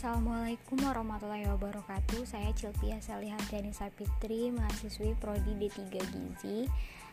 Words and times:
Assalamualaikum 0.00 0.80
warahmatullahi 0.80 1.44
wabarakatuh. 1.44 2.24
Saya 2.24 2.56
Cilpia 2.56 2.96
Salihardani 3.04 3.68
Sapitri 3.68 4.48
Mahasiswi 4.48 5.12
Prodi 5.20 5.52
D3 5.60 5.92
Gizi. 5.92 6.64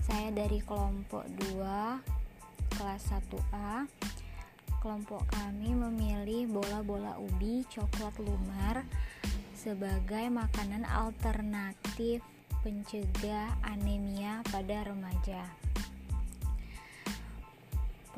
Saya 0.00 0.32
dari 0.32 0.64
kelompok 0.64 1.28
2 1.60 1.60
Kelas 2.80 3.04
1A 3.12 3.84
Kelompok 4.80 5.28
kami 5.28 5.76
memilih 5.76 6.48
bola-bola 6.56 7.20
ubi 7.20 7.68
coklat 7.68 8.16
lumer 8.16 8.88
Sebagai 9.52 10.32
makanan 10.32 10.88
alternatif 10.88 12.24
pencegah 12.64 13.60
anemia 13.60 14.40
pada 14.48 14.88
remaja 14.88 15.44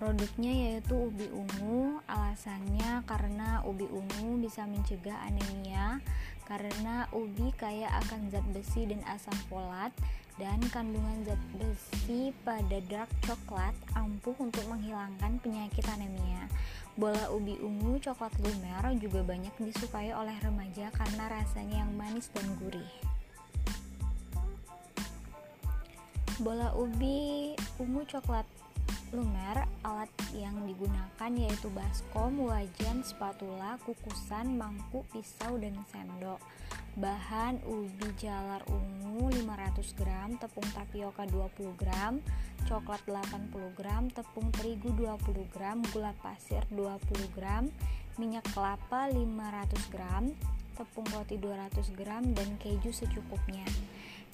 Produknya 0.03 0.51
yaitu 0.51 0.99
ubi 0.99 1.31
ungu, 1.31 2.03
alasannya 2.11 3.07
karena 3.07 3.63
ubi 3.63 3.87
ungu 3.87 4.43
bisa 4.43 4.67
mencegah 4.67 5.15
anemia 5.31 6.03
karena 6.43 7.07
ubi 7.15 7.55
kaya 7.55 7.87
akan 8.03 8.27
zat 8.35 8.43
besi 8.51 8.83
dan 8.91 8.99
asam 9.07 9.39
folat 9.47 9.95
dan 10.43 10.59
kandungan 10.75 11.23
zat 11.23 11.39
besi 11.55 12.35
pada 12.43 12.83
dark 12.91 13.07
coklat 13.23 13.79
ampuh 13.95 14.35
untuk 14.43 14.67
menghilangkan 14.67 15.39
penyakit 15.39 15.87
anemia. 15.87 16.51
Bola 16.99 17.31
ubi 17.31 17.55
ungu 17.63 18.03
coklat 18.03 18.35
lumer 18.43 18.83
juga 18.99 19.23
banyak 19.23 19.55
disukai 19.55 20.11
oleh 20.11 20.35
remaja 20.43 20.91
karena 20.99 21.31
rasanya 21.31 21.87
yang 21.87 21.95
manis 21.95 22.27
dan 22.35 22.51
gurih. 22.59 22.91
Bola 26.43 26.75
ubi 26.75 27.55
ungu 27.79 28.03
coklat 28.03 28.51
lumer 29.13 29.69
alat 29.85 30.09
yang 30.33 30.57
digunakan 30.65 31.31
yaitu 31.37 31.69
baskom, 31.77 32.49
wajan, 32.49 33.05
spatula, 33.05 33.77
kukusan, 33.85 34.57
mangkuk, 34.57 35.05
pisau, 35.13 35.61
dan 35.61 35.77
sendok. 35.93 36.41
Bahan 36.97 37.61
ubi 37.69 38.09
jalar 38.17 38.65
ungu 38.69 39.29
500 39.33 40.01
gram 40.01 40.37
tepung 40.41 40.69
tapioka 40.73 41.25
20 41.29 41.77
gram 41.81 42.21
coklat 42.69 43.01
80 43.09 43.53
gram 43.77 44.13
tepung 44.13 44.49
terigu 44.53 44.93
20 44.97 45.53
gram 45.57 45.81
gula 45.93 46.13
pasir 46.21 46.61
20 46.69 47.37
gram 47.37 47.69
minyak 48.21 48.45
kelapa 48.53 49.09
500 49.09 49.93
gram 49.93 50.29
tepung 50.83 51.07
roti 51.15 51.39
200 51.39 51.95
gram 51.95 52.27
dan 52.35 52.59
keju 52.59 52.91
secukupnya 52.91 53.63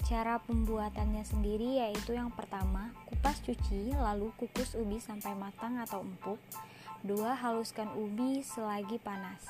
Cara 0.07 0.39
pembuatannya 0.39 1.27
sendiri 1.27 1.83
yaitu 1.83 2.15
yang 2.15 2.31
pertama, 2.31 2.95
kupas 3.11 3.43
cuci 3.43 3.91
lalu 3.91 4.31
kukus 4.39 4.71
ubi 4.79 4.95
sampai 5.03 5.35
matang 5.35 5.75
atau 5.75 5.99
empuk. 6.07 6.39
Dua, 7.03 7.35
haluskan 7.35 7.91
ubi 7.95 8.39
selagi 8.39 8.99
panas. 8.99 9.43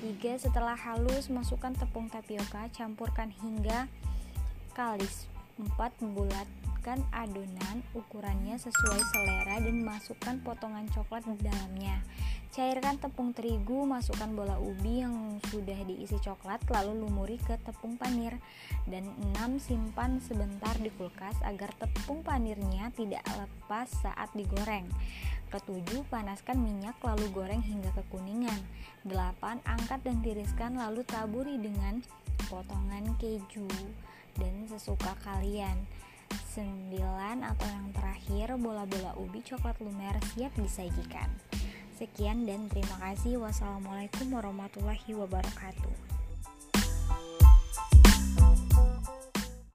Tiga, 0.00 0.36
setelah 0.36 0.76
halus 0.76 1.28
masukkan 1.28 1.72
tepung 1.76 2.08
tapioka, 2.08 2.68
campurkan 2.72 3.28
hingga 3.44 3.88
kalis. 4.72 5.28
Empat, 5.60 5.92
bulatkan 6.00 7.04
adonan 7.12 7.84
ukurannya 7.92 8.56
sesuai 8.56 9.00
selera 9.12 9.60
dan 9.60 9.84
masukkan 9.84 10.36
potongan 10.40 10.88
coklat 10.92 11.24
di 11.28 11.44
dalamnya. 11.44 12.00
Cairkan 12.50 12.98
tepung 12.98 13.30
terigu, 13.30 13.86
masukkan 13.86 14.26
bola 14.34 14.58
ubi 14.58 15.06
yang 15.06 15.38
sudah 15.54 15.86
diisi 15.86 16.18
coklat, 16.18 16.58
lalu 16.66 17.06
lumuri 17.06 17.38
ke 17.38 17.54
tepung 17.62 17.94
panir. 17.94 18.42
Dan 18.90 19.06
6. 19.38 19.62
Simpan 19.62 20.18
sebentar 20.18 20.74
di 20.82 20.90
kulkas 20.98 21.38
agar 21.46 21.70
tepung 21.78 22.26
panirnya 22.26 22.90
tidak 22.98 23.22
lepas 23.38 23.86
saat 24.02 24.34
digoreng. 24.34 24.82
Ketujuh, 25.54 26.02
panaskan 26.10 26.58
minyak 26.58 26.98
lalu 27.06 27.30
goreng 27.30 27.62
hingga 27.62 27.94
kekuningan. 27.94 28.58
8. 29.06 29.62
Angkat 29.62 30.02
dan 30.02 30.18
tiriskan 30.18 30.74
lalu 30.74 31.06
taburi 31.06 31.54
dengan 31.54 32.02
potongan 32.50 33.14
keju 33.22 33.70
dan 34.34 34.66
sesuka 34.66 35.14
kalian. 35.22 35.86
9 36.58 36.98
atau 37.46 37.68
yang 37.70 37.94
terakhir, 37.94 38.58
bola-bola 38.58 39.14
ubi 39.22 39.38
coklat 39.38 39.78
lumer 39.78 40.18
siap 40.34 40.50
disajikan. 40.58 41.30
Sekian 42.00 42.48
dan 42.48 42.64
terima 42.72 42.96
kasih. 42.96 43.36
Wassalamualaikum 43.44 44.32
warahmatullahi 44.32 45.12
wabarakatuh. 45.12 46.19